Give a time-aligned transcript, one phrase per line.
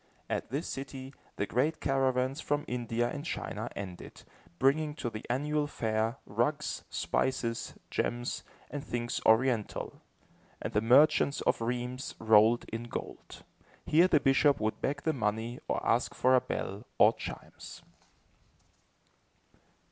[0.31, 4.23] At this city, the great caravans from India and China ended,
[4.57, 10.01] bringing to the annual fair, rugs, spices, gems, and things Oriental,
[10.59, 13.43] and the merchants of Rheims rolled in gold.
[13.85, 17.83] Here the bishop would beg the money, or ask for a bell, or chimes.